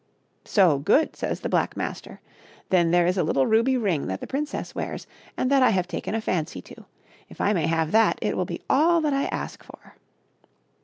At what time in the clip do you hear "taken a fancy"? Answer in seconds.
5.87-6.59